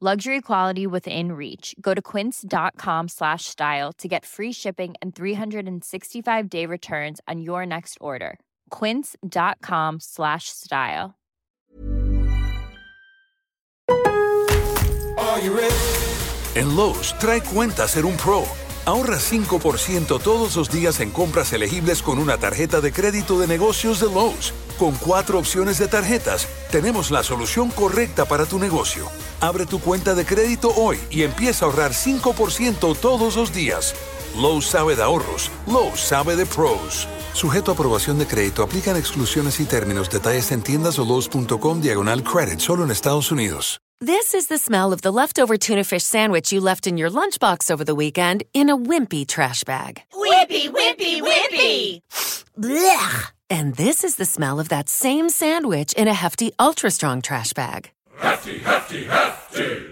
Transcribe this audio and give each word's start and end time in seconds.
Luxury 0.00 0.40
quality 0.40 0.86
within 0.86 1.32
reach. 1.32 1.74
Go 1.80 1.92
to 1.92 2.00
quince.com 2.00 3.08
slash 3.08 3.46
style 3.46 3.92
to 3.94 4.06
get 4.06 4.24
free 4.24 4.52
shipping 4.52 4.94
and 5.02 5.12
365 5.12 6.48
day 6.48 6.66
returns 6.66 7.20
on 7.26 7.40
your 7.40 7.66
next 7.66 7.98
order. 8.00 8.38
Quince.com 8.70 9.98
slash 9.98 10.44
style. 10.50 11.16
En 16.54 16.76
Lowe's, 16.76 17.14
trae 17.18 17.40
cuenta 17.40 17.88
ser 17.88 18.06
un 18.06 18.16
pro. 18.16 18.44
Ahorra 18.84 19.18
5% 19.18 20.22
todos 20.22 20.56
los 20.56 20.70
días 20.70 21.00
en 21.00 21.10
compras 21.10 21.52
elegibles 21.52 22.02
con 22.02 22.18
una 22.18 22.38
tarjeta 22.38 22.80
de 22.80 22.92
crédito 22.92 23.38
de 23.38 23.48
negocios 23.48 23.98
de 24.00 24.06
Lowe's. 24.06 24.54
Con 24.78 24.94
cuatro 24.94 25.38
opciones 25.38 25.78
de 25.78 25.88
tarjetas, 25.88 26.48
tenemos 26.70 27.10
la 27.10 27.22
solución 27.22 27.70
correcta 27.70 28.24
para 28.24 28.46
tu 28.46 28.58
negocio. 28.58 29.08
Abre 29.40 29.66
tu 29.66 29.80
cuenta 29.80 30.14
de 30.14 30.24
crédito 30.24 30.72
hoy 30.76 30.98
y 31.10 31.22
empieza 31.22 31.64
a 31.64 31.68
ahorrar 31.68 31.92
5% 31.92 32.96
todos 32.98 33.36
los 33.36 33.52
días. 33.52 33.94
Lowe's 34.36 34.66
sabe 34.66 34.96
de 34.96 35.02
ahorros, 35.02 35.50
Lowe's 35.66 36.00
sabe 36.00 36.36
de 36.36 36.46
pros. 36.46 37.08
Sujeto 37.32 37.70
a 37.70 37.74
aprobación 37.74 38.18
de 38.18 38.26
crédito, 38.26 38.62
aplican 38.62 38.96
exclusiones 38.96 39.60
y 39.60 39.64
términos. 39.64 40.10
Detalles 40.10 40.52
en 40.52 40.62
tiendas 40.62 40.98
o 40.98 41.04
Lowe's.com 41.04 41.80
diagonal 41.80 42.22
credit, 42.22 42.60
solo 42.60 42.84
en 42.84 42.90
Estados 42.90 43.30
Unidos. 43.30 43.80
This 44.00 44.32
is 44.32 44.46
the 44.46 44.58
smell 44.58 44.92
of 44.92 45.02
the 45.02 45.10
leftover 45.10 45.58
tuna 45.58 45.82
fish 45.82 46.04
sandwich 46.04 46.52
you 46.52 46.60
left 46.60 46.86
in 46.86 46.96
your 46.96 47.10
lunchbox 47.10 47.68
over 47.68 47.84
the 47.84 47.96
weekend 47.96 48.44
in 48.52 48.70
a 48.70 48.76
wimpy 48.76 49.26
trash 49.26 49.64
bag. 49.64 50.02
Wimpy, 50.14 50.70
wimpy, 50.70 51.20
wimpy! 51.20 52.00
Blech! 52.56 53.37
And 53.50 53.74
this 53.76 54.04
is 54.04 54.16
the 54.16 54.24
smell 54.24 54.60
of 54.60 54.68
that 54.68 54.88
same 54.88 55.30
sandwich 55.30 55.92
in 55.94 56.08
a 56.08 56.14
hefty, 56.14 56.52
ultra 56.58 56.90
strong 56.90 57.22
trash 57.22 57.52
bag. 57.52 57.90
Hefty, 58.18 58.58
hefty, 58.58 59.04
hefty! 59.04 59.86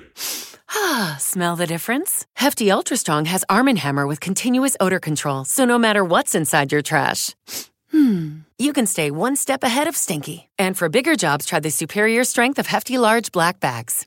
Ah, 0.70 1.16
smell 1.20 1.56
the 1.56 1.66
difference? 1.66 2.26
Hefty 2.34 2.70
Ultra 2.70 2.96
Strong 2.96 3.26
has 3.26 3.44
Arm 3.48 3.74
& 3.76 3.76
Hammer 3.76 4.06
with 4.06 4.20
continuous 4.20 4.76
odor 4.80 4.98
control, 4.98 5.44
so 5.44 5.64
no 5.64 5.78
matter 5.78 6.04
what's 6.04 6.34
inside 6.34 6.72
your 6.72 6.82
trash, 6.82 7.34
hmm, 7.90 8.38
you 8.58 8.72
can 8.72 8.86
stay 8.86 9.10
one 9.10 9.36
step 9.36 9.62
ahead 9.62 9.88
of 9.88 9.96
stinky. 9.96 10.48
And 10.58 10.76
for 10.76 10.88
bigger 10.88 11.16
jobs, 11.16 11.46
try 11.46 11.60
the 11.60 11.70
superior 11.70 12.24
strength 12.24 12.58
of 12.58 12.66
Hefty 12.66 12.98
Large 12.98 13.32
Black 13.32 13.60
Bags. 13.60 14.06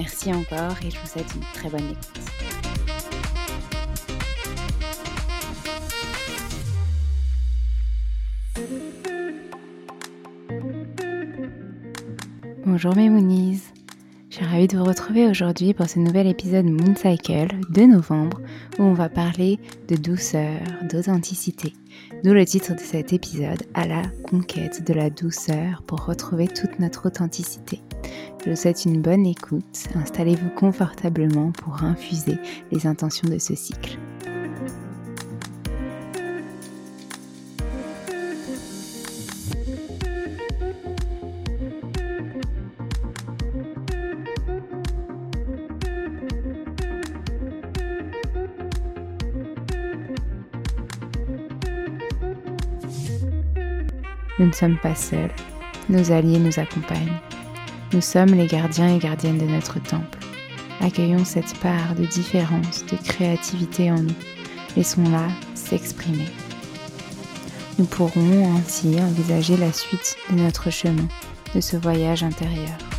Merci 0.00 0.32
encore 0.32 0.76
et 0.82 0.90
je 0.90 0.98
vous 0.98 1.06
souhaite 1.06 1.26
une 1.34 1.42
très 1.52 1.68
bonne 1.68 1.90
écoute. 1.90 2.20
Bonjour 12.64 12.96
mes 12.96 13.10
Moonies, 13.10 13.60
je 14.30 14.36
suis 14.36 14.46
ravie 14.46 14.68
de 14.68 14.78
vous 14.78 14.84
retrouver 14.84 15.26
aujourd'hui 15.26 15.74
pour 15.74 15.86
ce 15.86 15.98
nouvel 15.98 16.26
épisode 16.28 16.64
Moon 16.64 16.94
Cycle 16.96 17.58
de 17.68 17.82
novembre 17.82 18.40
où 18.78 18.84
on 18.84 18.94
va 18.94 19.10
parler 19.10 19.58
de 19.88 19.96
douceur, 19.96 20.62
d'authenticité. 20.90 21.74
D'où 22.24 22.32
le 22.32 22.46
titre 22.46 22.74
de 22.74 22.80
cet 22.80 23.12
épisode, 23.12 23.64
à 23.74 23.86
la 23.86 24.00
conquête 24.30 24.82
de 24.82 24.94
la 24.94 25.10
douceur 25.10 25.82
pour 25.82 26.06
retrouver 26.06 26.48
toute 26.48 26.78
notre 26.78 27.06
authenticité. 27.06 27.82
Je 28.44 28.50
vous 28.50 28.56
souhaite 28.56 28.84
une 28.86 29.02
bonne 29.02 29.26
écoute, 29.26 29.88
installez-vous 29.94 30.50
confortablement 30.50 31.52
pour 31.52 31.82
infuser 31.84 32.38
les 32.72 32.86
intentions 32.86 33.28
de 33.28 33.38
ce 33.38 33.54
cycle. 33.54 33.98
Nous 54.38 54.46
ne 54.46 54.52
sommes 54.52 54.78
pas 54.78 54.94
seuls, 54.94 55.30
nos 55.90 56.10
alliés 56.12 56.38
nous 56.38 56.58
accompagnent. 56.58 57.29
Nous 57.92 58.00
sommes 58.00 58.34
les 58.34 58.46
gardiens 58.46 58.94
et 58.94 58.98
gardiennes 59.00 59.38
de 59.38 59.46
notre 59.46 59.82
temple. 59.82 60.18
Accueillons 60.80 61.24
cette 61.24 61.58
part 61.58 61.96
de 61.96 62.04
différence, 62.06 62.86
de 62.86 62.96
créativité 62.96 63.90
en 63.90 63.98
nous. 63.98 64.14
Laissons-la 64.76 65.26
s'exprimer. 65.54 66.28
Nous 67.80 67.86
pourrons 67.86 68.56
ainsi 68.56 68.96
envisager 69.00 69.56
la 69.56 69.72
suite 69.72 70.16
de 70.30 70.36
notre 70.36 70.70
chemin, 70.70 71.08
de 71.52 71.60
ce 71.60 71.76
voyage 71.76 72.22
intérieur. 72.22 72.89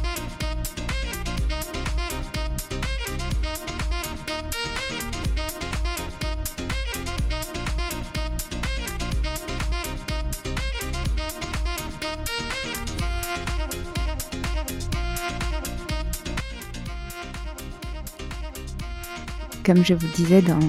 Comme 19.66 19.86
je 19.86 19.94
vous 19.94 20.08
disais 20.16 20.42
dans 20.42 20.60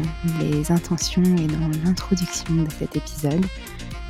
les 0.40 0.70
intentions 0.70 1.22
et 1.22 1.46
dans 1.46 1.68
l'introduction 1.84 2.62
de 2.62 2.70
cet 2.70 2.96
épisode, 2.96 3.44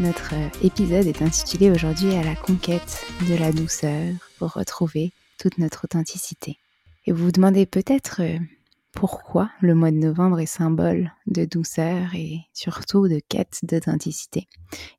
Notre 0.00 0.34
épisode 0.64 1.06
est 1.06 1.20
intitulé 1.22 1.70
aujourd'hui 1.70 2.14
à 2.14 2.24
la 2.24 2.34
conquête 2.34 3.04
de 3.28 3.34
la 3.34 3.52
douceur 3.52 4.14
pour 4.38 4.52
retrouver 4.54 5.12
toute 5.38 5.58
notre 5.58 5.84
authenticité. 5.84 6.56
Et 7.04 7.12
vous 7.12 7.26
vous 7.26 7.32
demandez 7.32 7.66
peut-être 7.66 8.22
euh, 8.22 8.38
pourquoi 8.92 9.50
le 9.60 9.74
mois 9.74 9.90
de 9.90 9.98
novembre 9.98 10.40
est 10.40 10.46
symbole 10.46 11.12
de 11.26 11.44
douceur 11.44 12.14
et 12.14 12.40
surtout 12.54 13.06
de 13.06 13.20
quête 13.28 13.60
d'authenticité? 13.64 14.48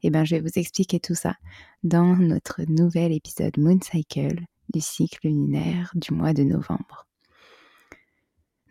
Eh 0.04 0.12
bien, 0.12 0.24
je 0.24 0.36
vais 0.36 0.42
vous 0.42 0.60
expliquer 0.60 1.00
tout 1.00 1.16
ça 1.16 1.36
dans 1.84 2.16
notre 2.16 2.62
nouvel 2.70 3.12
épisode 3.12 3.58
Moon 3.58 3.80
Cycle 3.82 4.42
du 4.74 4.80
cycle 4.80 5.28
lunaire 5.28 5.92
du 5.96 6.14
mois 6.14 6.34
de 6.34 6.44
novembre. 6.44 7.08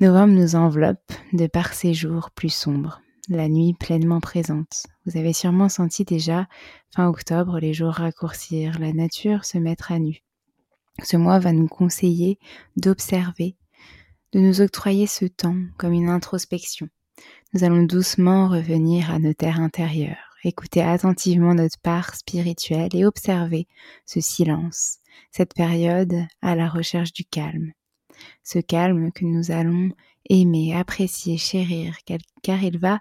Novembre 0.02 0.34
nous 0.34 0.56
enveloppe 0.56 1.12
de 1.32 1.46
par 1.46 1.75
ses 1.75 1.94
jours 1.94 2.32
plus 2.32 2.52
sombres, 2.52 3.00
la 3.28 3.49
nuit 3.49 3.72
pleinement 3.72 4.19
présente. 4.19 4.88
Vous 5.06 5.16
avez 5.16 5.32
sûrement 5.32 5.69
senti 5.69 6.04
déjà, 6.04 6.49
fin 6.93 7.06
octobre, 7.06 7.60
les 7.60 7.72
jours 7.72 7.93
raccourcir, 7.93 8.81
la 8.81 8.93
nature 8.93 9.44
se 9.44 9.58
mettre 9.58 9.93
à 9.93 10.00
nu. 10.00 10.25
Ce 11.04 11.16
mois 11.16 11.38
va 11.38 11.52
nous 11.52 11.69
conseiller 11.69 12.40
d'observer, 12.76 13.54
de 14.32 14.40
nous 14.40 14.60
octroyer 14.60 15.06
ce 15.06 15.26
temps 15.26 15.58
comme 15.78 15.93
une 15.93 16.08
introspection. 16.08 16.88
Nous 17.54 17.62
allons 17.62 17.84
doucement 17.84 18.49
revenir 18.49 19.08
à 19.08 19.20
nos 19.20 19.34
terres 19.34 19.60
intérieures, 19.60 20.34
écouter 20.43 20.82
attentivement 20.82 21.54
notre 21.54 21.78
part 21.78 22.16
spirituelle 22.16 22.90
et 22.93 23.04
observer 23.04 23.69
ce 24.04 24.20
silence, 24.20 24.99
cette 25.31 25.54
période 25.54 26.26
à 26.40 26.56
la 26.56 26.69
recherche 26.69 27.12
du 27.12 27.25
calme. 27.25 27.72
Ce 28.43 28.59
calme 28.59 29.13
que 29.13 29.25
nous 29.25 29.51
allons 29.51 29.91
aimer, 30.29 30.75
apprécier, 30.75 31.37
chérir, 31.37 31.97
car 32.43 32.63
il 32.63 32.79
va 32.79 33.01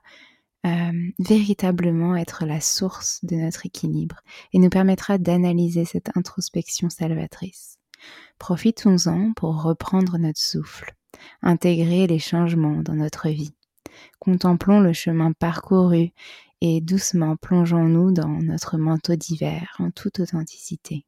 euh, 0.66 0.92
véritablement 1.20 2.16
être 2.16 2.46
la 2.46 2.62
source 2.62 3.24
de 3.24 3.36
notre 3.36 3.66
équilibre 3.66 4.18
et 4.54 4.60
nous 4.60 4.70
permettra 4.70 5.18
d'analyser 5.18 5.86
cette 5.86 6.16
introspection 6.16 6.90
salvatrice. 6.90 7.80
Profitons-en 8.38 9.34
pour 9.34 9.64
reprendre 9.64 10.18
notre 10.18 10.40
souffle, 10.40 10.94
intégrer 11.42 12.08
les 12.08 12.20
changements 12.20 12.82
dans 12.82 12.96
notre 12.96 13.30
vie. 13.30 13.54
Contemplons 14.20 14.80
le 14.80 14.94
chemin 14.94 15.32
parcouru 15.32 16.12
et 16.62 16.80
doucement 16.80 17.36
plongeons-nous 17.36 18.12
dans 18.12 18.28
notre 18.28 18.78
manteau 18.78 19.16
d'hiver 19.16 19.76
en 19.80 19.90
toute 19.90 20.20
authenticité. 20.20 21.06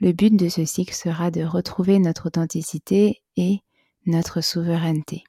Le 0.00 0.12
but 0.12 0.36
de 0.36 0.48
ce 0.48 0.64
cycle 0.64 0.94
sera 0.94 1.32
de 1.32 1.42
retrouver 1.42 1.98
notre 1.98 2.26
authenticité 2.26 3.20
et 3.36 3.58
notre 4.06 4.40
souveraineté. 4.40 5.24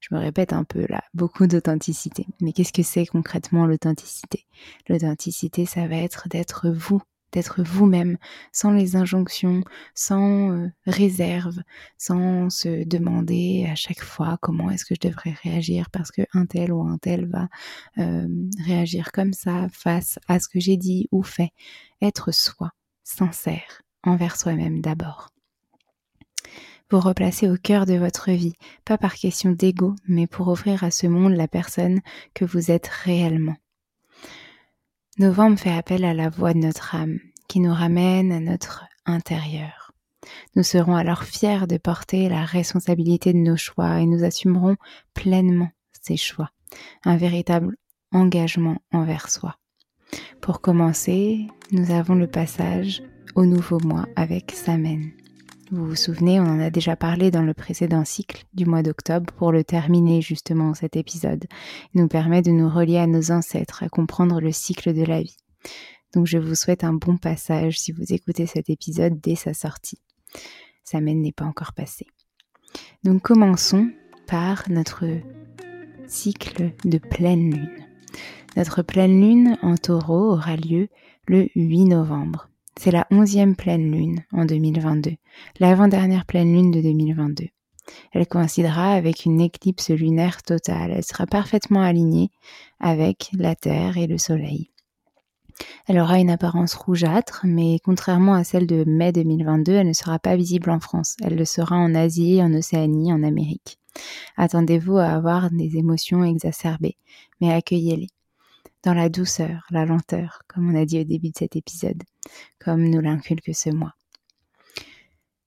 Je 0.00 0.14
me 0.14 0.18
répète 0.18 0.54
un 0.54 0.64
peu 0.64 0.86
là, 0.88 1.04
beaucoup 1.12 1.46
d'authenticité. 1.46 2.26
Mais 2.40 2.52
qu'est-ce 2.52 2.72
que 2.72 2.82
c'est 2.82 3.04
concrètement 3.04 3.66
l'authenticité? 3.66 4.46
L'authenticité, 4.88 5.66
ça 5.66 5.86
va 5.88 5.96
être 5.96 6.28
d'être 6.30 6.70
vous, 6.70 7.02
d'être 7.32 7.62
vous-même, 7.62 8.16
sans 8.50 8.70
les 8.70 8.96
injonctions, 8.96 9.62
sans 9.94 10.52
euh, 10.52 10.68
réserve, 10.86 11.60
sans 11.98 12.48
se 12.48 12.84
demander 12.84 13.66
à 13.70 13.74
chaque 13.74 14.02
fois 14.02 14.38
comment 14.40 14.70
est-ce 14.70 14.86
que 14.86 14.94
je 14.94 15.06
devrais 15.06 15.34
réagir 15.42 15.90
parce 15.90 16.10
que 16.10 16.22
un 16.32 16.46
tel 16.46 16.72
ou 16.72 16.80
un 16.82 16.96
tel 16.96 17.28
va 17.28 17.48
euh, 17.98 18.26
réagir 18.64 19.12
comme 19.12 19.34
ça 19.34 19.68
face 19.70 20.18
à 20.28 20.40
ce 20.40 20.48
que 20.48 20.60
j'ai 20.60 20.78
dit 20.78 21.08
ou 21.12 21.22
fait. 21.22 21.50
Être 22.00 22.32
soi, 22.32 22.70
sincère 23.02 23.82
envers 24.04 24.36
soi-même 24.36 24.80
d'abord 24.80 25.28
vous 26.90 27.00
replacer 27.00 27.48
au 27.48 27.56
cœur 27.56 27.86
de 27.86 27.94
votre 27.94 28.30
vie, 28.30 28.54
pas 28.84 28.98
par 28.98 29.14
question 29.14 29.50
d'ego, 29.50 29.94
mais 30.06 30.26
pour 30.26 30.48
offrir 30.48 30.84
à 30.84 30.90
ce 30.90 31.06
monde 31.06 31.34
la 31.34 31.48
personne 31.48 32.00
que 32.34 32.44
vous 32.44 32.70
êtes 32.70 32.86
réellement. 32.86 33.56
Novembre 35.18 35.58
fait 35.58 35.72
appel 35.72 36.04
à 36.04 36.14
la 36.14 36.28
voix 36.28 36.54
de 36.54 36.58
notre 36.58 36.94
âme, 36.94 37.18
qui 37.48 37.60
nous 37.60 37.72
ramène 37.72 38.32
à 38.32 38.40
notre 38.40 38.84
intérieur. 39.06 39.92
Nous 40.56 40.62
serons 40.62 40.96
alors 40.96 41.24
fiers 41.24 41.66
de 41.66 41.76
porter 41.76 42.28
la 42.28 42.44
responsabilité 42.44 43.32
de 43.32 43.38
nos 43.38 43.56
choix 43.56 44.00
et 44.00 44.06
nous 44.06 44.24
assumerons 44.24 44.76
pleinement 45.12 45.70
ces 46.02 46.16
choix, 46.16 46.50
un 47.04 47.16
véritable 47.16 47.76
engagement 48.12 48.78
envers 48.92 49.30
soi. 49.30 49.56
Pour 50.40 50.60
commencer, 50.60 51.46
nous 51.72 51.90
avons 51.90 52.14
le 52.14 52.26
passage 52.26 53.02
au 53.34 53.46
nouveau 53.46 53.78
mois 53.80 54.06
avec 54.16 54.52
Samen. 54.52 55.10
Vous 55.70 55.86
vous 55.86 55.96
souvenez, 55.96 56.40
on 56.40 56.44
en 56.44 56.60
a 56.60 56.70
déjà 56.70 56.94
parlé 56.94 57.30
dans 57.30 57.42
le 57.42 57.54
précédent 57.54 58.04
cycle 58.04 58.44
du 58.52 58.66
mois 58.66 58.82
d'octobre 58.82 59.32
pour 59.34 59.50
le 59.50 59.64
terminer 59.64 60.20
justement 60.20 60.74
cet 60.74 60.94
épisode. 60.94 61.46
Il 61.94 62.02
nous 62.02 62.08
permet 62.08 62.42
de 62.42 62.50
nous 62.50 62.68
relier 62.68 62.98
à 62.98 63.06
nos 63.06 63.32
ancêtres, 63.32 63.82
à 63.82 63.88
comprendre 63.88 64.40
le 64.40 64.52
cycle 64.52 64.94
de 64.94 65.02
la 65.02 65.22
vie. 65.22 65.36
Donc 66.12 66.26
je 66.26 66.38
vous 66.38 66.54
souhaite 66.54 66.84
un 66.84 66.92
bon 66.92 67.16
passage 67.16 67.80
si 67.80 67.92
vous 67.92 68.12
écoutez 68.12 68.46
cet 68.46 68.70
épisode 68.70 69.20
dès 69.20 69.34
sa 69.34 69.54
sortie. 69.54 70.00
Sa 70.84 71.00
mène 71.00 71.22
n'est 71.22 71.32
pas 71.32 71.46
encore 71.46 71.72
passée. 71.72 72.06
Donc 73.02 73.22
commençons 73.22 73.90
par 74.26 74.64
notre 74.68 75.06
cycle 76.06 76.72
de 76.84 76.98
pleine 76.98 77.50
lune. 77.50 77.86
Notre 78.56 78.82
pleine 78.82 79.20
lune 79.20 79.58
en 79.62 79.76
taureau 79.76 80.32
aura 80.32 80.56
lieu 80.56 80.88
le 81.26 81.48
8 81.56 81.86
novembre. 81.86 82.48
C'est 82.76 82.90
la 82.90 83.06
onzième 83.10 83.56
pleine 83.56 83.90
lune 83.90 84.24
en 84.32 84.44
2022, 84.44 85.12
l'avant-dernière 85.60 86.26
pleine 86.26 86.52
lune 86.52 86.70
de 86.70 86.80
2022. 86.80 87.46
Elle 88.12 88.26
coïncidera 88.26 88.92
avec 88.92 89.24
une 89.24 89.40
éclipse 89.40 89.90
lunaire 89.90 90.42
totale. 90.42 90.92
Elle 90.96 91.04
sera 91.04 91.26
parfaitement 91.26 91.82
alignée 91.82 92.30
avec 92.80 93.30
la 93.34 93.54
Terre 93.54 93.96
et 93.96 94.06
le 94.06 94.18
Soleil. 94.18 94.70
Elle 95.86 96.00
aura 96.00 96.18
une 96.18 96.30
apparence 96.30 96.74
rougeâtre, 96.74 97.42
mais 97.44 97.78
contrairement 97.84 98.34
à 98.34 98.44
celle 98.44 98.66
de 98.66 98.84
mai 98.86 99.12
2022, 99.12 99.72
elle 99.72 99.88
ne 99.88 99.92
sera 99.92 100.18
pas 100.18 100.36
visible 100.36 100.70
en 100.70 100.80
France. 100.80 101.16
Elle 101.22 101.36
le 101.36 101.44
sera 101.44 101.76
en 101.76 101.94
Asie, 101.94 102.42
en 102.42 102.52
Océanie, 102.54 103.12
en 103.12 103.22
Amérique. 103.22 103.78
Attendez-vous 104.36 104.98
à 104.98 105.06
avoir 105.06 105.50
des 105.50 105.76
émotions 105.76 106.24
exacerbées, 106.24 106.96
mais 107.40 107.52
accueillez-les 107.52 108.08
dans 108.84 108.94
la 108.94 109.08
douceur, 109.08 109.66
la 109.70 109.86
lenteur, 109.86 110.42
comme 110.46 110.70
on 110.70 110.80
a 110.80 110.84
dit 110.84 111.00
au 111.00 111.04
début 111.04 111.30
de 111.30 111.38
cet 111.38 111.56
épisode, 111.56 112.02
comme 112.58 112.84
nous 112.84 113.00
l'inculque 113.00 113.54
ce 113.54 113.70
mois. 113.70 113.94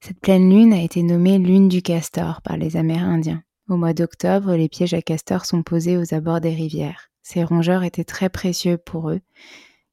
Cette 0.02 0.20
pleine 0.20 0.50
lune 0.50 0.74
a 0.74 0.82
été 0.82 1.04
nommée 1.04 1.38
lune 1.38 1.68
du 1.68 1.82
castor 1.82 2.42
par 2.42 2.58
les 2.58 2.78
Amérindiens. 2.78 3.44
Au 3.70 3.78
mois 3.78 3.94
d'octobre, 3.94 4.56
les 4.56 4.70
pièges 4.70 4.94
à 4.94 5.02
castor 5.02 5.46
sont 5.46 5.64
posés 5.64 5.98
aux 5.98 6.14
abords 6.14 6.42
des 6.42 6.54
rivières. 6.54 7.10
Ces 7.22 7.44
rongeurs 7.44 7.84
étaient 7.84 8.04
très 8.04 8.30
précieux 8.30 8.78
pour 8.78 9.10
eux, 9.10 9.22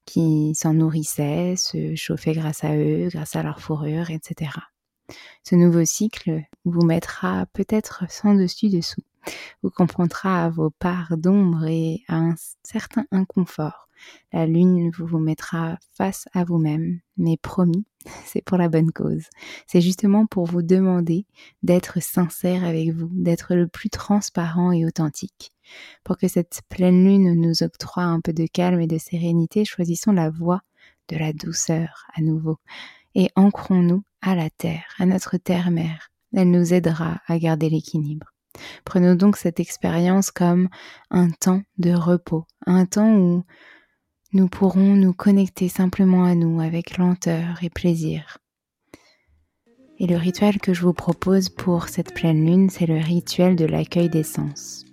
qui 0.06 0.54
s'en 0.54 0.74
nourrissaient, 0.74 1.56
se 1.56 1.94
chauffaient 1.96 2.34
grâce 2.34 2.64
à 2.64 2.76
eux, 2.76 3.08
grâce 3.10 3.36
à 3.36 3.42
leur 3.42 3.60
fourrure, 3.60 4.10
etc. 4.10 4.52
Ce 5.42 5.54
nouveau 5.54 5.84
cycle 5.84 6.42
vous 6.64 6.84
mettra 6.84 7.46
peut-être 7.52 8.04
sans 8.08 8.34
dessus 8.34 8.68
dessous 8.68 9.02
vous 9.62 9.70
confrontera 9.70 10.44
à 10.44 10.50
vos 10.50 10.70
parts 10.70 11.16
d'ombre 11.16 11.64
et 11.66 12.02
à 12.08 12.16
un 12.16 12.34
certain 12.62 13.06
inconfort. 13.10 13.88
La 14.32 14.46
lune 14.46 14.90
vous 14.90 15.06
vous 15.06 15.18
mettra 15.18 15.78
face 15.94 16.26
à 16.32 16.44
vous-même, 16.44 17.00
mais 17.16 17.36
promis, 17.36 17.86
c'est 18.26 18.42
pour 18.42 18.58
la 18.58 18.68
bonne 18.68 18.92
cause. 18.92 19.24
C'est 19.66 19.80
justement 19.80 20.26
pour 20.26 20.46
vous 20.46 20.62
demander 20.62 21.26
d'être 21.62 22.02
sincère 22.02 22.64
avec 22.64 22.90
vous, 22.90 23.08
d'être 23.12 23.54
le 23.54 23.68
plus 23.68 23.90
transparent 23.90 24.72
et 24.72 24.84
authentique. 24.84 25.52
Pour 26.02 26.18
que 26.18 26.28
cette 26.28 26.60
pleine 26.68 27.04
lune 27.04 27.40
nous 27.40 27.62
octroie 27.62 28.02
un 28.02 28.20
peu 28.20 28.32
de 28.32 28.46
calme 28.46 28.80
et 28.80 28.86
de 28.86 28.98
sérénité, 28.98 29.64
choisissons 29.64 30.12
la 30.12 30.30
voie 30.30 30.60
de 31.08 31.16
la 31.16 31.32
douceur 31.32 32.06
à 32.14 32.20
nouveau 32.20 32.58
et 33.14 33.30
ancrons-nous 33.36 34.02
à 34.20 34.34
la 34.34 34.50
terre, 34.50 34.94
à 34.98 35.06
notre 35.06 35.36
terre-mère. 35.36 36.10
Elle 36.32 36.50
nous 36.50 36.74
aidera 36.74 37.20
à 37.26 37.38
garder 37.38 37.70
l'équilibre. 37.70 38.33
Prenons 38.84 39.14
donc 39.14 39.36
cette 39.36 39.60
expérience 39.60 40.30
comme 40.30 40.68
un 41.10 41.30
temps 41.30 41.62
de 41.78 41.92
repos, 41.92 42.46
un 42.66 42.86
temps 42.86 43.14
où 43.14 43.44
nous 44.32 44.48
pourrons 44.48 44.94
nous 44.94 45.12
connecter 45.12 45.68
simplement 45.68 46.24
à 46.24 46.34
nous 46.34 46.60
avec 46.60 46.98
lenteur 46.98 47.58
et 47.62 47.70
plaisir. 47.70 48.38
Et 49.98 50.06
le 50.08 50.16
rituel 50.16 50.58
que 50.58 50.74
je 50.74 50.82
vous 50.82 50.92
propose 50.92 51.48
pour 51.48 51.88
cette 51.88 52.12
pleine 52.14 52.44
lune, 52.44 52.68
c'est 52.68 52.86
le 52.86 52.98
rituel 52.98 53.54
de 53.54 53.64
l'accueil 53.64 54.08
des 54.08 54.24
sens. 54.24 54.84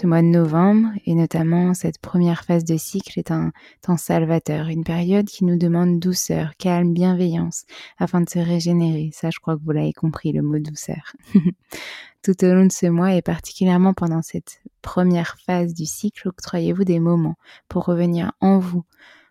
Ce 0.00 0.06
mois 0.06 0.22
de 0.22 0.26
novembre, 0.26 0.90
et 1.04 1.14
notamment 1.14 1.74
cette 1.74 1.98
première 1.98 2.44
phase 2.44 2.64
de 2.64 2.76
cycle, 2.76 3.18
est 3.18 3.30
un 3.30 3.52
temps 3.82 3.96
salvateur, 3.96 4.68
une 4.68 4.84
période 4.84 5.26
qui 5.26 5.44
nous 5.44 5.56
demande 5.56 5.98
douceur, 5.98 6.52
calme, 6.58 6.92
bienveillance, 6.92 7.64
afin 7.98 8.20
de 8.20 8.28
se 8.28 8.38
régénérer. 8.38 9.10
Ça, 9.12 9.30
je 9.30 9.40
crois 9.40 9.56
que 9.56 9.62
vous 9.64 9.72
l'avez 9.72 9.92
compris, 9.92 10.32
le 10.32 10.42
mot 10.42 10.58
douceur. 10.58 11.14
Tout 12.26 12.44
au 12.44 12.54
long 12.54 12.66
de 12.66 12.72
ce 12.72 12.86
mois 12.86 13.14
et 13.14 13.22
particulièrement 13.22 13.94
pendant 13.94 14.20
cette 14.20 14.60
première 14.82 15.36
phase 15.46 15.74
du 15.74 15.86
cycle, 15.86 16.26
octroyez-vous 16.26 16.82
des 16.82 16.98
moments 16.98 17.36
pour 17.68 17.84
revenir 17.84 18.32
en 18.40 18.58
vous, 18.58 18.84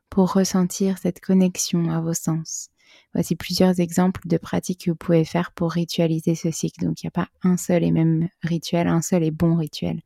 pour 0.10 0.32
ressentir 0.32 0.98
cette 0.98 1.20
connexion 1.20 1.90
à 1.90 2.00
vos 2.00 2.14
sens. 2.14 2.70
Voici 3.14 3.36
plusieurs 3.36 3.82
exemples 3.82 4.22
de 4.30 4.38
pratiques 4.38 4.86
que 4.86 4.92
vous 4.92 4.96
pouvez 4.96 5.25
faire 5.25 5.52
pour 5.52 5.74
ritualiser 5.74 6.36
ce 6.36 6.52
cycle. 6.52 6.86
Donc 6.86 7.04
il 7.04 7.08
n'y 7.08 7.10
a 7.10 7.12
pas 7.12 7.28
un 7.44 7.58
seul 7.58 7.84
et 7.84 7.92
même 7.92 8.30
rituel, 8.44 8.88
un 8.88 9.02
seul 9.02 9.24
et 9.24 9.32
bon 9.32 9.58
rituel. 9.58 10.00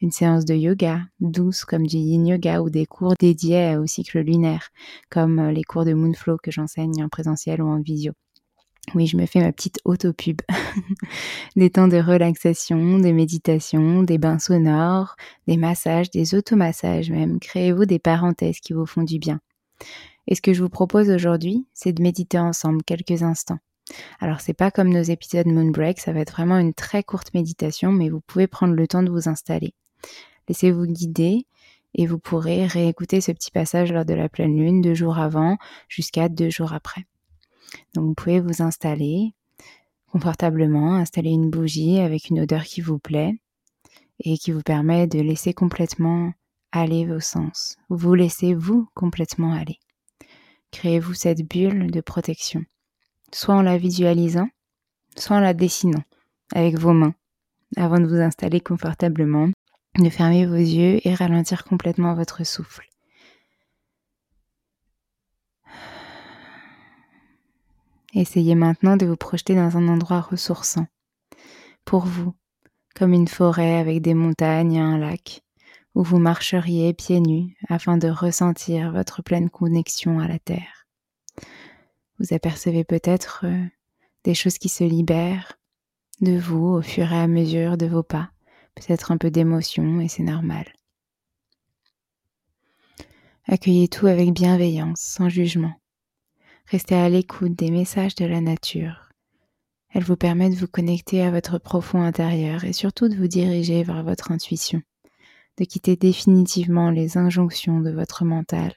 une 0.00 0.10
séance 0.10 0.46
de 0.46 0.54
yoga 0.54 1.02
douce 1.20 1.66
comme 1.66 1.86
du 1.86 1.98
yin 1.98 2.26
yoga 2.26 2.62
ou 2.62 2.70
des 2.70 2.86
cours 2.86 3.16
dédiés 3.20 3.76
au 3.76 3.86
cycle 3.86 4.20
lunaire 4.20 4.70
comme 5.10 5.50
les 5.50 5.62
cours 5.62 5.84
de 5.84 5.92
Moonflow 5.92 6.38
que 6.38 6.50
j'enseigne 6.50 7.04
en 7.04 7.10
présentiel 7.10 7.60
ou 7.60 7.68
en 7.68 7.82
visio. 7.82 8.14
Oui, 8.94 9.06
je 9.06 9.16
me 9.16 9.26
fais 9.26 9.40
ma 9.40 9.50
petite 9.50 9.80
auto-pub. 9.84 10.42
des 11.56 11.70
temps 11.70 11.88
de 11.88 11.96
relaxation, 11.96 12.98
de 12.98 13.10
méditation, 13.10 14.02
des 14.02 14.18
bains 14.18 14.38
sonores, 14.38 15.16
des 15.48 15.56
massages, 15.56 16.10
des 16.10 16.34
automassages 16.34 17.10
même. 17.10 17.40
Créez-vous 17.40 17.86
des 17.86 17.98
parenthèses 17.98 18.60
qui 18.60 18.72
vous 18.72 18.86
font 18.86 19.02
du 19.02 19.18
bien. 19.18 19.40
Et 20.26 20.34
ce 20.34 20.42
que 20.42 20.52
je 20.52 20.62
vous 20.62 20.68
propose 20.68 21.10
aujourd'hui, 21.10 21.66
c'est 21.72 21.92
de 21.92 22.02
méditer 22.02 22.38
ensemble 22.38 22.82
quelques 22.82 23.22
instants. 23.22 23.58
Alors 24.20 24.40
c'est 24.40 24.54
pas 24.54 24.70
comme 24.70 24.88
nos 24.88 25.02
épisodes 25.02 25.46
Moonbreak, 25.46 25.98
ça 25.98 26.12
va 26.12 26.20
être 26.20 26.32
vraiment 26.32 26.58
une 26.58 26.72
très 26.72 27.02
courte 27.02 27.34
méditation, 27.34 27.92
mais 27.92 28.08
vous 28.08 28.20
pouvez 28.20 28.46
prendre 28.46 28.74
le 28.74 28.86
temps 28.86 29.02
de 29.02 29.10
vous 29.10 29.28
installer. 29.28 29.74
Laissez-vous 30.48 30.86
guider 30.86 31.46
et 31.94 32.06
vous 32.06 32.18
pourrez 32.18 32.66
réécouter 32.66 33.20
ce 33.20 33.32
petit 33.32 33.50
passage 33.50 33.92
lors 33.92 34.04
de 34.04 34.14
la 34.14 34.28
pleine 34.28 34.56
lune 34.56 34.80
deux 34.80 34.94
jours 34.94 35.18
avant 35.18 35.58
jusqu'à 35.88 36.28
deux 36.28 36.50
jours 36.50 36.72
après. 36.72 37.04
Donc 37.94 38.06
vous 38.06 38.14
pouvez 38.14 38.40
vous 38.40 38.62
installer 38.62 39.34
confortablement, 40.10 40.94
installer 40.94 41.30
une 41.30 41.50
bougie 41.50 41.98
avec 41.98 42.30
une 42.30 42.40
odeur 42.40 42.62
qui 42.62 42.80
vous 42.80 42.98
plaît 42.98 43.34
et 44.20 44.38
qui 44.38 44.52
vous 44.52 44.62
permet 44.62 45.06
de 45.06 45.20
laisser 45.20 45.52
complètement 45.52 46.32
aller 46.72 47.04
vos 47.04 47.20
sens. 47.20 47.76
Vous 47.88 48.14
laissez 48.14 48.54
vous 48.54 48.88
complètement 48.94 49.52
aller. 49.52 49.78
Créez-vous 50.70 51.14
cette 51.14 51.48
bulle 51.48 51.90
de 51.90 52.00
protection, 52.00 52.64
soit 53.32 53.54
en 53.54 53.62
la 53.62 53.78
visualisant, 53.78 54.48
soit 55.16 55.36
en 55.36 55.40
la 55.40 55.54
dessinant 55.54 56.02
avec 56.54 56.78
vos 56.78 56.92
mains 56.92 57.14
avant 57.76 57.98
de 57.98 58.06
vous 58.06 58.20
installer 58.20 58.60
confortablement, 58.60 59.50
de 59.98 60.10
fermer 60.10 60.46
vos 60.46 60.54
yeux 60.54 61.00
et 61.06 61.14
ralentir 61.14 61.64
complètement 61.64 62.14
votre 62.14 62.44
souffle. 62.44 62.88
Essayez 68.14 68.54
maintenant 68.54 68.96
de 68.96 69.06
vous 69.06 69.16
projeter 69.16 69.56
dans 69.56 69.76
un 69.76 69.88
endroit 69.88 70.20
ressourçant, 70.20 70.86
pour 71.84 72.06
vous, 72.06 72.32
comme 72.94 73.12
une 73.12 73.26
forêt 73.26 73.74
avec 73.74 74.02
des 74.02 74.14
montagnes 74.14 74.74
et 74.74 74.80
un 74.80 74.98
lac, 74.98 75.42
où 75.96 76.04
vous 76.04 76.18
marcheriez 76.18 76.94
pieds 76.94 77.18
nus 77.18 77.56
afin 77.68 77.96
de 77.96 78.08
ressentir 78.08 78.92
votre 78.92 79.20
pleine 79.22 79.50
connexion 79.50 80.20
à 80.20 80.28
la 80.28 80.38
terre. 80.38 80.86
Vous 82.20 82.32
apercevez 82.32 82.84
peut-être 82.84 83.46
euh, 83.46 83.64
des 84.22 84.34
choses 84.34 84.58
qui 84.58 84.68
se 84.68 84.84
libèrent 84.84 85.58
de 86.20 86.38
vous 86.38 86.66
au 86.66 86.82
fur 86.82 87.12
et 87.12 87.18
à 87.18 87.26
mesure 87.26 87.76
de 87.76 87.86
vos 87.86 88.04
pas, 88.04 88.30
peut-être 88.76 89.10
un 89.10 89.16
peu 89.16 89.32
d'émotion 89.32 90.00
et 90.00 90.06
c'est 90.06 90.22
normal. 90.22 90.72
Accueillez 93.46 93.88
tout 93.88 94.06
avec 94.06 94.32
bienveillance, 94.32 95.00
sans 95.00 95.28
jugement. 95.28 95.74
Restez 96.66 96.94
à 96.94 97.08
l'écoute 97.08 97.54
des 97.54 97.70
messages 97.70 98.14
de 98.14 98.24
la 98.24 98.40
nature. 98.40 99.10
Elle 99.90 100.04
vous 100.04 100.16
permet 100.16 100.50
de 100.50 100.56
vous 100.56 100.66
connecter 100.66 101.22
à 101.22 101.30
votre 101.30 101.58
profond 101.58 102.02
intérieur 102.02 102.64
et 102.64 102.72
surtout 102.72 103.08
de 103.08 103.16
vous 103.16 103.28
diriger 103.28 103.84
vers 103.84 104.02
votre 104.02 104.32
intuition 104.32 104.82
de 105.56 105.64
quitter 105.64 105.96
définitivement 105.96 106.90
les 106.90 107.16
injonctions 107.16 107.80
de 107.80 107.90
votre 107.90 108.24
mental, 108.24 108.74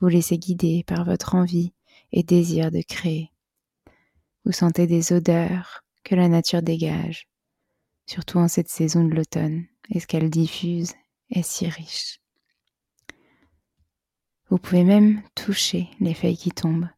vous 0.00 0.08
laisser 0.08 0.38
guider 0.38 0.84
par 0.86 1.04
votre 1.04 1.34
envie 1.34 1.72
et 2.12 2.22
désir 2.22 2.70
de 2.70 2.82
créer. 2.82 3.30
Vous 4.44 4.52
sentez 4.52 4.86
des 4.86 5.12
odeurs 5.12 5.84
que 6.04 6.14
la 6.14 6.28
nature 6.28 6.62
dégage, 6.62 7.28
surtout 8.06 8.38
en 8.38 8.48
cette 8.48 8.68
saison 8.68 9.04
de 9.04 9.14
l'automne, 9.14 9.66
et 9.90 10.00
ce 10.00 10.06
qu'elle 10.06 10.30
diffuse 10.30 10.94
est 11.30 11.42
si 11.42 11.68
riche. 11.68 12.20
Vous 14.48 14.58
pouvez 14.58 14.84
même 14.84 15.22
toucher 15.34 15.88
les 16.00 16.14
feuilles 16.14 16.36
qui 16.36 16.52
tombent, 16.52 16.88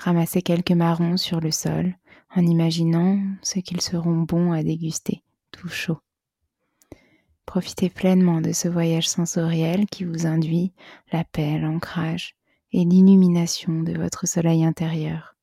ramasser 0.00 0.42
quelques 0.42 0.72
marrons 0.72 1.16
sur 1.16 1.40
le 1.40 1.50
sol 1.50 1.94
en 2.34 2.42
imaginant 2.42 3.20
ce 3.42 3.58
qu'ils 3.58 3.80
seront 3.80 4.22
bons 4.22 4.52
à 4.52 4.62
déguster, 4.62 5.22
tout 5.50 5.68
chaud. 5.68 5.98
Profitez 7.44 7.90
pleinement 7.90 8.40
de 8.40 8.52
ce 8.52 8.68
voyage 8.68 9.08
sensoriel 9.08 9.86
qui 9.86 10.04
vous 10.04 10.26
induit 10.26 10.72
la 11.12 11.24
paix, 11.24 11.58
l'ancrage 11.58 12.36
et 12.72 12.84
l'illumination 12.84 13.82
de 13.82 13.92
votre 13.92 14.26
soleil 14.26 14.64
intérieur. 14.64 15.36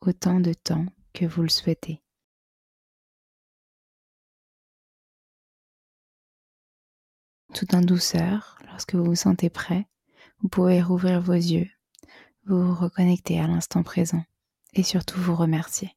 Autant 0.00 0.40
de 0.40 0.52
temps 0.52 0.86
que 1.12 1.26
vous 1.26 1.42
le 1.42 1.48
souhaitez. 1.48 2.00
Tout 7.52 7.74
en 7.74 7.80
douceur, 7.80 8.58
lorsque 8.70 8.94
vous 8.94 9.04
vous 9.04 9.16
sentez 9.16 9.50
prêt, 9.50 9.88
vous 10.40 10.48
pouvez 10.48 10.80
rouvrir 10.80 11.20
vos 11.20 11.32
yeux, 11.32 11.68
vous 12.58 12.74
reconnecter 12.74 13.38
à 13.40 13.46
l'instant 13.46 13.82
présent 13.82 14.22
et 14.74 14.82
surtout 14.82 15.20
vous 15.20 15.34
remercier. 15.34 15.90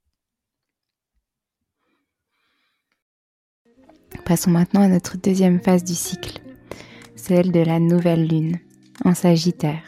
Passons 4.26 4.52
maintenant 4.52 4.82
à 4.82 4.88
notre 4.88 5.18
deuxième 5.18 5.60
phase 5.60 5.84
du 5.84 5.96
cycle, 5.96 6.42
celle 7.16 7.52
de 7.52 7.60
la 7.60 7.80
nouvelle 7.80 8.28
lune, 8.28 8.60
en 9.04 9.14
Sagittaire. 9.14 9.84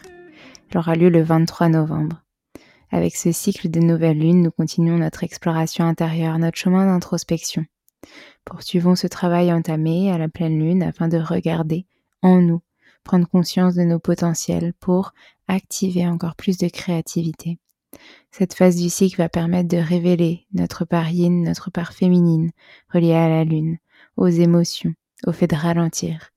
Elle 0.69 0.79
aura 0.79 0.95
lieu 0.95 1.09
le 1.09 1.21
23 1.21 1.69
novembre. 1.69 2.23
Avec 2.91 3.15
ce 3.15 3.31
cycle 3.31 3.69
de 3.69 3.79
nouvelle 3.79 4.19
lune, 4.19 4.41
nous 4.41 4.51
continuons 4.51 4.97
notre 4.97 5.23
exploration 5.23 5.85
intérieure, 5.85 6.37
notre 6.37 6.57
chemin 6.57 6.85
d'introspection. 6.85 7.65
Poursuivons 8.43 8.95
ce 8.95 9.07
travail 9.07 9.53
entamé 9.53 10.11
à 10.11 10.17
la 10.17 10.27
pleine 10.27 10.59
lune 10.59 10.83
afin 10.83 11.07
de 11.07 11.17
regarder 11.17 11.85
en 12.21 12.41
nous, 12.41 12.61
prendre 13.05 13.29
conscience 13.29 13.75
de 13.75 13.83
nos 13.83 13.99
potentiels 13.99 14.73
pour 14.81 15.13
activer 15.47 16.05
encore 16.05 16.35
plus 16.35 16.57
de 16.57 16.67
créativité. 16.67 17.59
Cette 18.31 18.53
phase 18.53 18.75
du 18.75 18.89
cycle 18.89 19.17
va 19.17 19.29
permettre 19.29 19.69
de 19.69 19.77
révéler 19.77 20.45
notre 20.53 20.83
part 20.83 21.09
yin, 21.09 21.43
notre 21.43 21.71
part 21.71 21.93
féminine 21.93 22.51
reliée 22.93 23.13
à 23.13 23.29
la 23.29 23.45
lune, 23.45 23.77
aux 24.17 24.27
émotions, 24.27 24.93
au 25.25 25.31
fait 25.31 25.47
de 25.47 25.55
ralentir. 25.55 26.31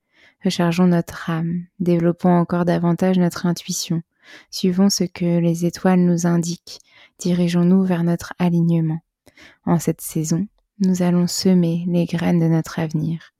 Rechargeons 0.45 0.87
notre 0.87 1.31
âme, 1.31 1.65
développons 1.81 2.31
encore 2.31 2.65
davantage 2.65 3.19
notre 3.19 3.47
intuition, 3.47 4.03
suivons 4.51 4.89
ce 4.89 5.03
que 5.03 5.39
les 5.39 5.67
étoiles 5.67 6.01
nous 6.01 6.29
indiquent, 6.29 6.79
dirigeons-nous 7.19 7.83
vers 7.83 8.05
notre 8.05 8.35
alignement. 8.39 9.01
En 9.65 9.81
cette 9.81 10.01
saison, 10.01 10.47
nous 10.81 11.03
allons 11.03 11.27
semer 11.27 11.85
les 11.89 12.05
graines 12.05 12.39
de 12.39 12.47
notre 12.47 12.79
avenir. 12.79 13.33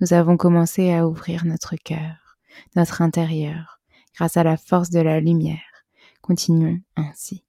Nous 0.00 0.14
avons 0.14 0.38
commencé 0.38 0.94
à 0.94 1.06
ouvrir 1.06 1.44
notre 1.44 1.76
cœur, 1.76 2.25
notre 2.74 3.02
intérieur, 3.02 3.80
grâce 4.14 4.36
à 4.36 4.44
la 4.44 4.56
force 4.56 4.90
de 4.90 5.00
la 5.00 5.20
lumière. 5.20 5.84
Continuons 6.20 6.80
ainsi. 6.96 7.44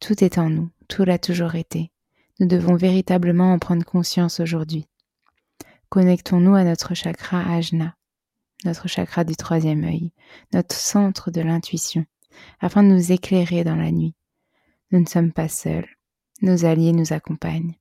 Tout 0.00 0.24
est 0.24 0.38
en 0.38 0.50
nous, 0.50 0.70
tout 0.88 1.04
l'a 1.04 1.18
toujours 1.18 1.54
été. 1.54 1.92
Nous 2.40 2.46
devons 2.46 2.76
véritablement 2.76 3.52
en 3.52 3.58
prendre 3.58 3.84
conscience 3.84 4.40
aujourd'hui. 4.40 4.86
Connectons-nous 5.88 6.54
à 6.54 6.64
notre 6.64 6.94
chakra 6.94 7.40
ajna, 7.40 7.96
notre 8.64 8.88
chakra 8.88 9.24
du 9.24 9.36
troisième 9.36 9.84
œil, 9.84 10.12
notre 10.52 10.74
centre 10.74 11.30
de 11.30 11.40
l'intuition, 11.40 12.04
afin 12.60 12.82
de 12.82 12.88
nous 12.88 13.12
éclairer 13.12 13.64
dans 13.64 13.76
la 13.76 13.90
nuit. 13.90 14.14
Nous 14.90 15.00
ne 15.00 15.06
sommes 15.06 15.32
pas 15.32 15.48
seuls, 15.48 15.88
nos 16.42 16.64
alliés 16.64 16.92
nous 16.92 17.12
accompagnent. 17.12 17.76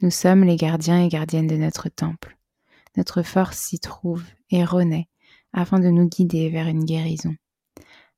Nous 0.00 0.10
sommes 0.10 0.44
les 0.44 0.56
gardiens 0.56 1.04
et 1.04 1.08
gardiennes 1.08 1.46
de 1.46 1.56
notre 1.56 1.88
temple. 1.88 2.36
Notre 2.96 3.22
force 3.22 3.58
s'y 3.58 3.78
trouve 3.78 4.24
et 4.50 4.64
renaît 4.64 5.08
afin 5.52 5.78
de 5.78 5.88
nous 5.88 6.08
guider 6.08 6.48
vers 6.50 6.68
une 6.68 6.84
guérison. 6.84 7.34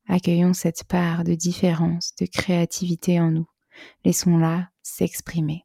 Accueillons 0.09 0.53
cette 0.53 0.85
part 0.85 1.25
de 1.25 1.35
différence, 1.35 2.15
de 2.21 2.27
créativité 2.27 3.21
en 3.21 3.31
nous. 3.31 3.47
Laissons-la 4.05 4.69
s'exprimer. 4.83 5.65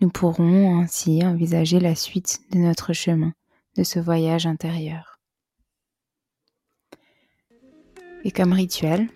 Nous 0.00 0.10
pourrons 0.10 0.80
ainsi 0.80 1.24
envisager 1.24 1.80
la 1.80 1.94
suite 1.94 2.40
de 2.50 2.58
notre 2.58 2.92
chemin, 2.92 3.32
de 3.76 3.84
ce 3.84 3.98
voyage 3.98 4.46
intérieur. 4.46 5.20
Et 8.24 8.30
comme 8.30 8.52
rituel, 8.52 9.08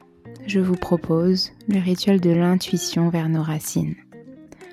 je 0.47 0.61
vous 0.61 0.77
propose 0.77 1.51
le 1.69 1.81
rituel 1.81 2.21
de 2.21 2.31
l'intuition 2.31 3.09
vers 3.09 3.29
nos 3.29 3.43
racines. 3.43 3.97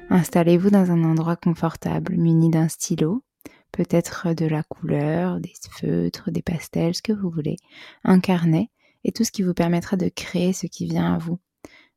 Installez-vous 0.09 0.69
dans 0.69 0.91
un 0.91 1.03
endroit 1.03 1.35
confortable, 1.35 2.15
muni 2.15 2.49
d'un 2.49 2.67
stylo, 2.67 3.23
peut-être 3.71 4.33
de 4.33 4.45
la 4.45 4.63
couleur, 4.63 5.39
des 5.39 5.53
feutres, 5.71 6.31
des 6.31 6.41
pastels, 6.41 6.95
ce 6.95 7.01
que 7.01 7.13
vous 7.13 7.29
voulez, 7.29 7.57
un 8.03 8.19
et 9.03 9.11
tout 9.11 9.23
ce 9.23 9.31
qui 9.31 9.43
vous 9.43 9.53
permettra 9.53 9.97
de 9.97 10.09
créer 10.09 10.53
ce 10.53 10.67
qui 10.67 10.85
vient 10.85 11.13
à 11.13 11.17
vous. 11.17 11.39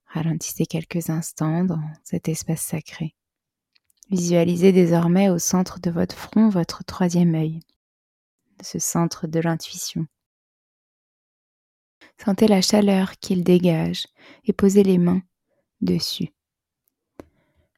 Ralentissez 0.07 0.67
quelques 0.67 1.11
instants 1.11 1.65
dans 1.65 1.83
cet 2.05 2.29
espace 2.29 2.61
sacré. 2.61 3.15
Visualisez 4.11 4.73
désormais 4.73 5.31
au 5.31 5.39
centre 5.39 5.81
de 5.81 5.91
votre 5.91 6.17
front 6.17 6.49
votre 6.49 6.85
troisième 6.85 7.35
œil, 7.35 7.61
ce 8.63 8.79
centre 8.79 9.27
de 9.27 9.41
l'intuition. 9.41 10.07
Sentez 12.23 12.47
la 12.47 12.61
chaleur 12.61 13.19
qu'il 13.19 13.43
dégage 13.43 14.07
et 14.45 14.53
posez 14.53 14.83
les 14.83 14.99
mains 14.99 15.23
dessus. 15.81 16.29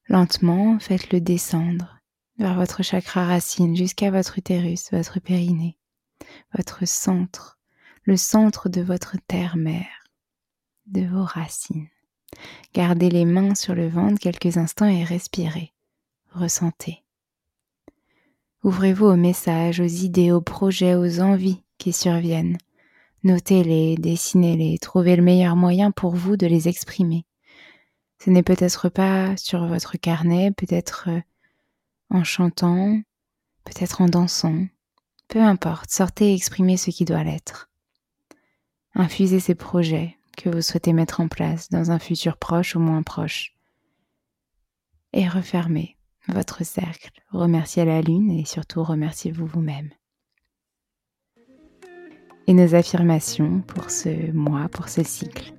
Lentement, 0.09 0.79
faites-le 0.81 1.21
descendre 1.21 1.94
vers 2.39 2.55
votre 2.55 2.83
chakra 2.83 3.27
racine 3.27 3.77
jusqu'à 3.77 4.11
votre 4.11 4.39
utérus, 4.39 4.91
votre 4.93 5.21
périnée, 5.21 5.79
votre 6.55 6.87
centre, 6.87 7.59
le 8.03 8.17
centre 8.17 8.69
de 8.69 8.81
votre 8.81 9.17
terre-mère, 9.29 10.05
de 10.87 11.07
vos 11.07 11.25
racines. 11.25 11.89
Gardez 12.75 13.09
les 13.09 13.25
mains 13.25 13.55
sur 13.55 13.75
le 13.75 13.89
ventre 13.89 14.19
quelques 14.19 14.57
instants 14.57 14.89
et 14.89 15.05
respirez. 15.05 15.73
Ressentez. 16.33 17.05
Ouvrez-vous 18.65 19.07
aux 19.07 19.17
messages, 19.17 19.81
aux 19.81 19.85
idées, 19.85 20.33
aux 20.33 20.41
projets, 20.41 20.95
aux 20.95 21.21
envies 21.21 21.63
qui 21.79 21.93
surviennent. 21.93 22.59
Notez-les, 23.23 23.97
dessinez-les, 23.97 24.79
trouvez 24.79 25.17
le 25.17 25.23
meilleur 25.23 25.55
moyen 25.55 25.91
pour 25.91 26.15
vous 26.15 26.37
de 26.37 26.47
les 26.47 26.69
exprimer. 26.69 27.25
Ce 28.23 28.31
n'est 28.31 28.43
peut-être 28.43 28.89
pas 28.89 29.37
sur 29.37 29.67
votre 29.67 29.97
carnet, 29.99 30.51
peut-être 30.51 31.09
euh, 31.09 31.21
en 32.15 32.25
chantant, 32.25 33.01
peut-être 33.65 34.01
en 34.01 34.07
dansant. 34.07 34.67
Peu 35.29 35.41
importe, 35.41 35.91
sortez 35.91 36.31
et 36.31 36.35
exprimez 36.35 36.77
ce 36.77 36.91
qui 36.91 37.05
doit 37.05 37.25
l'être. 37.25 37.71
Infusez 38.95 39.41
ces 39.41 39.57
projets 39.57 40.17
que 40.37 40.49
vous 40.49 40.63
souhaitez 40.63 40.93
mettre 40.93 41.21
en 41.21 41.29
place 41.29 41.69
dans 41.71 41.91
un 41.91 41.99
futur 41.99 42.37
proche 42.37 42.77
ou 42.77 42.81
moins 42.81 43.03
proche. 43.03 43.57
Et 45.13 45.29
refermez 45.29 45.97
votre 46.29 46.65
cercle. 46.65 47.11
Remerciez 47.31 47.85
la 47.85 48.01
Lune 48.01 48.31
et 48.31 48.45
surtout 48.45 48.85
remerciez-vous 48.85 49.47
vous-même. 49.47 49.91
Et 52.47 52.53
nos 52.53 52.75
affirmations 52.75 53.61
pour 53.63 53.91
ce 53.91 54.31
mois, 54.33 54.69
pour 54.69 54.89
ce 54.89 55.03
cycle. 55.03 55.53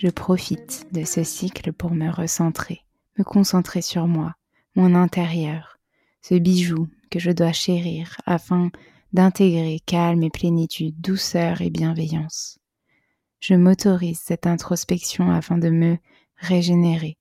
Je 0.00 0.08
profite 0.08 0.86
de 0.92 1.04
ce 1.04 1.22
cycle 1.22 1.72
pour 1.72 1.92
me 1.92 2.10
recentrer, 2.10 2.80
me 3.18 3.24
concentrer 3.24 3.82
sur 3.82 4.06
moi, 4.06 4.34
mon 4.74 4.94
intérieur, 4.94 5.78
ce 6.22 6.34
bijou 6.34 6.88
que 7.10 7.18
je 7.18 7.30
dois 7.30 7.52
chérir 7.52 8.16
afin 8.26 8.70
d'intégrer 9.12 9.80
calme 9.86 10.22
et 10.24 10.30
plénitude, 10.30 11.00
douceur 11.00 11.60
et 11.60 11.70
bienveillance. 11.70 12.58
Je 13.40 13.54
m'autorise 13.54 14.18
cette 14.18 14.46
introspection 14.46 15.30
afin 15.30 15.58
de 15.58 15.70
me 15.70 15.98
régénérer 16.36 17.16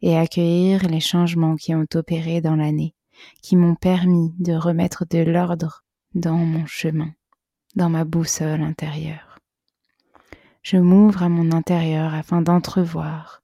et 0.00 0.16
accueillir 0.16 0.88
les 0.88 1.00
changements 1.00 1.56
qui 1.56 1.74
ont 1.74 1.86
opéré 1.94 2.40
dans 2.40 2.56
l'année, 2.56 2.94
qui 3.42 3.56
m'ont 3.56 3.74
permis 3.74 4.32
de 4.38 4.54
remettre 4.54 5.04
de 5.04 5.18
l'ordre 5.18 5.84
dans 6.14 6.38
mon 6.38 6.64
chemin, 6.66 7.12
dans 7.76 7.90
ma 7.90 8.04
boussole 8.04 8.62
intérieure. 8.62 9.38
Je 10.62 10.78
m'ouvre 10.78 11.22
à 11.22 11.28
mon 11.28 11.52
intérieur 11.52 12.14
afin 12.14 12.40
d'entrevoir. 12.40 13.43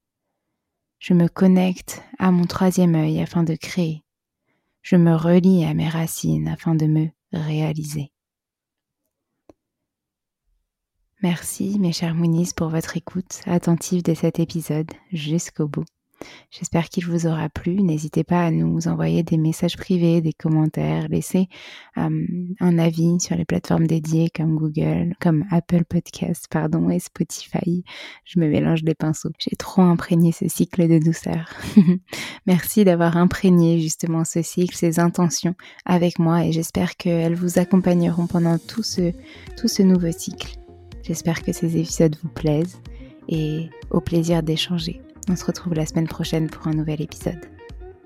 Je 1.00 1.14
me 1.14 1.28
connecte 1.28 2.02
à 2.19 2.30
mon 2.30 2.45
troisième 2.45 2.95
œil 2.95 3.23
afin 3.23 3.42
de 3.42 3.54
créer. 3.54 4.04
Je 4.83 4.97
me 4.97 5.16
relie 5.16 5.64
à 5.64 5.73
mes 5.73 5.88
racines 5.88 6.47
afin 6.47 6.75
de 6.75 6.87
me 6.87 7.09
réaliser. 7.33 8.12
Merci 11.23 11.78
mes 11.78 11.92
chers 11.92 12.14
Moonies 12.14 12.52
pour 12.54 12.69
votre 12.69 12.99
écoute 12.99 13.40
attentive 13.47 14.02
de 14.02 14.12
cet 14.12 14.40
épisode 14.40 14.90
jusqu'au 15.11 15.69
bout. 15.69 15.87
J'espère 16.50 16.89
qu'il 16.89 17.07
vous 17.07 17.27
aura 17.27 17.49
plu. 17.49 17.83
N'hésitez 17.83 18.25
pas 18.25 18.45
à 18.45 18.50
nous 18.50 18.89
envoyer 18.89 19.23
des 19.23 19.37
messages 19.37 19.77
privés, 19.77 20.21
des 20.21 20.33
commentaires, 20.33 21.09
laisser 21.09 21.49
euh, 21.97 22.27
un 22.61 22.79
avis 22.79 23.21
sur 23.21 23.37
les 23.37 23.45
plateformes 23.45 23.87
dédiées 23.87 24.31
comme 24.35 24.57
Google, 24.57 25.15
comme 25.21 25.45
Apple 25.50 25.85
Podcast, 25.85 26.47
pardon, 26.50 26.91
et 26.91 26.99
Spotify. 26.99 27.85
Je 28.25 28.41
me 28.41 28.49
mélange 28.49 28.83
les 28.83 28.95
pinceaux. 28.95 29.31
J'ai 29.39 29.57
trop 29.57 29.83
imprégné 29.83 30.33
ce 30.33 30.49
cycle 30.49 30.89
de 30.89 30.99
douceur. 30.99 31.55
Merci 32.47 32.85
d'avoir 32.85 33.17
imprégné 33.17 33.81
justement 33.81 34.25
ce 34.25 34.43
cycle, 34.43 34.77
ces 34.77 34.99
intentions 35.00 35.55
avec 35.85 36.19
moi 36.19 36.45
et 36.45 36.53
j'espère 36.53 36.97
qu'elles 36.97 37.35
vous 37.35 37.59
accompagneront 37.59 38.27
pendant 38.27 38.59
tout 38.59 38.83
ce, 38.83 39.12
tout 39.57 39.69
ce 39.69 39.83
nouveau 39.83 40.12
cycle. 40.12 40.57
J'espère 41.03 41.43
que 41.43 41.53
ces 41.53 41.77
épisodes 41.77 42.17
vous 42.23 42.29
plaisent 42.29 42.79
et 43.29 43.69
au 43.91 44.00
plaisir 44.00 44.43
d'échanger. 44.43 45.00
On 45.29 45.37
se 45.37 45.45
retrouve 45.45 45.75
la 45.75 45.87
semaine 45.87 46.09
prochaine 46.09 46.49
pour 46.49 46.67
un 46.67 46.75
nouvel 46.75 47.00
épisode. 47.00 47.41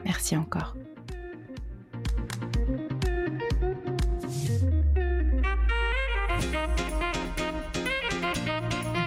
Merci 0.04 0.36
encore. 0.36 0.74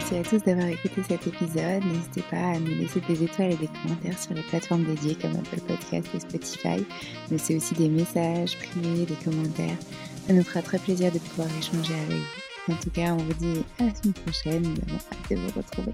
Merci 0.10 0.16
à 0.16 0.24
tous 0.24 0.46
d'avoir 0.46 0.68
écouté 0.68 1.04
cet 1.04 1.28
épisode. 1.28 1.84
N'hésitez 1.84 2.24
pas 2.32 2.38
à 2.38 2.60
nous 2.60 2.76
laisser 2.76 3.02
des 3.02 3.24
étoiles 3.24 3.52
et 3.52 3.58
des 3.58 3.68
commentaires 3.68 4.18
sur 4.18 4.34
les 4.34 4.42
plateformes 4.44 4.86
dédiées 4.86 5.16
comme 5.16 5.36
Apple 5.36 5.60
Podcast 5.68 6.08
et 6.16 6.20
Spotify. 6.20 6.86
Mais 7.30 7.38
c'est 7.38 7.58
aussi 7.58 7.74
des 7.76 7.90
messages 7.90 8.58
privés, 8.58 9.06
des 9.06 9.16
commentaires. 9.16 9.78
Ça 10.26 10.34
nous 10.34 10.44
fera 10.44 10.62
très 10.62 10.80
plaisir 10.80 11.12
de 11.12 11.20
pouvoir 11.20 11.50
échanger 11.60 11.94
avec 11.94 12.18
vous. 12.18 12.74
En 12.74 12.76
tout 12.78 12.90
cas, 12.90 13.14
on 13.14 13.18
vous 13.18 13.34
dit 13.34 13.64
à 13.80 13.84
la 13.84 13.96
semaine 13.96 14.14
prochaine. 14.14 14.62
Nous 14.64 14.82
avons 14.88 14.96
hâte 14.96 15.30
de 15.30 15.36
vous 15.36 15.60
retrouver. 15.60 15.94